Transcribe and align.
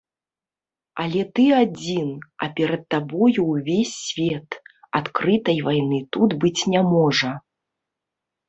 Але 1.03 1.21
ты 1.39 1.43
адзін, 1.63 2.09
а 2.45 2.47
перад 2.59 2.81
табою 2.95 3.45
ўвесь 3.51 3.93
свет, 4.07 4.49
адкрытай 5.01 5.57
вайны 5.69 5.99
тут 6.19 6.29
быць 6.47 6.61
не 6.73 6.81
можа. 6.97 7.29